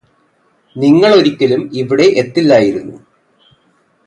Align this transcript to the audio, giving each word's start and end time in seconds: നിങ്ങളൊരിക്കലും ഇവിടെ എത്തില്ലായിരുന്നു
നിങ്ങളൊരിക്കലും 0.75 1.61
ഇവിടെ 1.73 2.07
എത്തില്ലായിരുന്നു 2.15 2.97